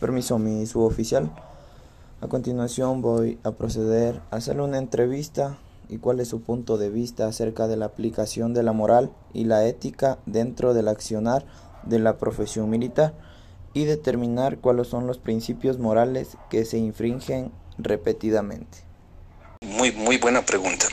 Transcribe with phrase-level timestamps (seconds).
[0.00, 1.30] Permiso, mi suboficial.
[2.22, 5.58] A continuación voy a proceder a hacerle una entrevista
[5.90, 9.44] y cuál es su punto de vista acerca de la aplicación de la moral y
[9.44, 11.44] la ética dentro del accionar
[11.82, 13.12] de la profesión militar
[13.74, 18.78] y determinar cuáles son los principios morales que se infringen repetidamente.
[19.60, 20.86] Muy, muy buena pregunta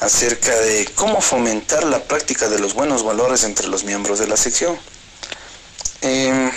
[0.00, 4.36] acerca de cómo fomentar la práctica de los buenos valores entre los miembros de la
[4.36, 4.76] sección.
[6.02, 6.50] Eh,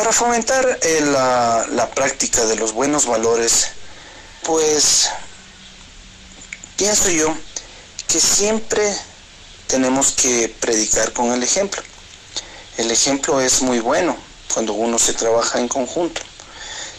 [0.00, 3.66] para fomentar eh, la, la práctica de los buenos valores,
[4.42, 5.10] pues
[6.74, 7.36] pienso yo
[8.08, 8.96] que siempre
[9.66, 11.82] tenemos que predicar con el ejemplo.
[12.78, 14.16] El ejemplo es muy bueno
[14.54, 16.22] cuando uno se trabaja en conjunto.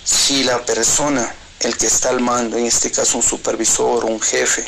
[0.04, 4.64] Si la persona, el que está al mando, en este caso un supervisor un jefe,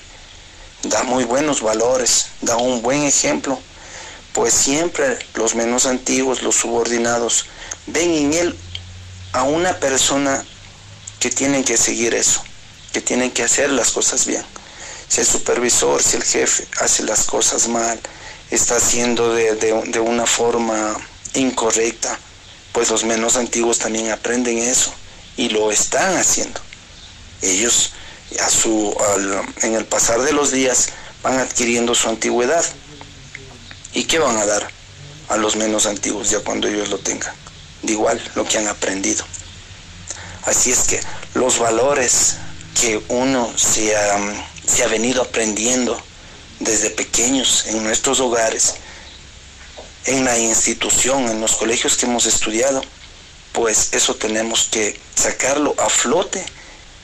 [0.82, 3.60] da muy buenos valores, da un buen ejemplo,
[4.34, 7.46] pues siempre los menos antiguos, los subordinados,
[7.88, 8.56] ven en él
[9.32, 10.46] a una persona
[11.20, 12.44] que tienen que seguir eso,
[12.92, 14.44] que tienen que hacer las cosas bien.
[15.08, 18.00] Si el supervisor, si el jefe hace las cosas mal,
[18.52, 20.96] está haciendo de, de, una forma
[21.34, 22.20] incorrecta,
[22.72, 24.94] pues los menos antiguos también aprenden eso
[25.38, 26.60] y lo están haciendo.
[27.42, 27.94] Ellos
[28.40, 28.96] a su,
[29.62, 30.90] en el pasar de los días
[31.22, 32.64] van adquiriendo su antigüedad.
[33.94, 34.68] ¿Y qué van a dar
[35.30, 37.34] a los menos antiguos ya cuando ellos lo tengan?
[37.84, 39.24] De igual lo que han aprendido.
[40.46, 41.00] Así es que
[41.36, 42.38] los valores
[42.80, 44.20] que uno se ha,
[44.66, 46.02] se ha venido aprendiendo
[46.60, 48.76] desde pequeños en nuestros hogares,
[50.06, 52.82] en la institución, en los colegios que hemos estudiado,
[53.54, 56.44] pues eso tenemos que sacarlo a flote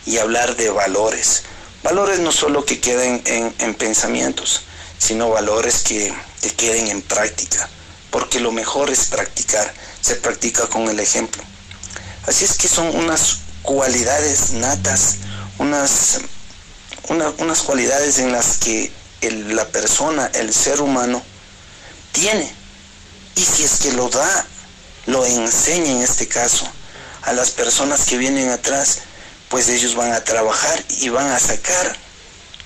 [0.05, 1.43] y hablar de valores.
[1.83, 4.63] Valores no solo que queden en, en pensamientos,
[4.97, 7.69] sino valores que, que queden en práctica,
[8.11, 11.43] porque lo mejor es practicar se practica con el ejemplo.
[12.25, 15.17] Así es que son unas cualidades natas,
[15.57, 16.21] unas,
[17.37, 18.91] unas cualidades en las que
[19.21, 21.21] la persona, el ser humano,
[22.11, 22.51] tiene.
[23.35, 24.45] Y si es que lo da,
[25.05, 26.69] lo enseña en este caso
[27.23, 28.99] a las personas que vienen atrás,
[29.49, 31.97] pues ellos van a trabajar y van a sacar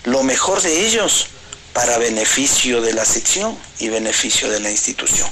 [0.03, 1.27] lo mejor de ellos
[1.73, 5.27] para beneficio de la sección y beneficio de la institución.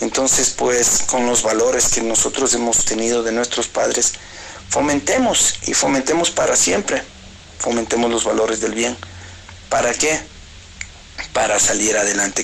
[0.00, 4.12] Entonces, pues con los valores que nosotros hemos tenido de nuestros padres,
[4.68, 7.02] fomentemos y fomentemos para siempre.
[7.58, 8.96] Fomentemos los valores del bien.
[9.68, 10.20] ¿Para qué?
[11.32, 12.36] Para salir adelante.